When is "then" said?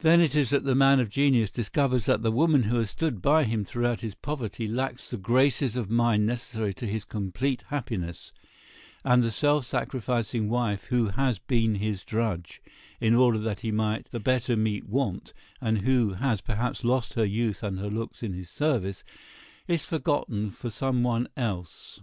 0.00-0.20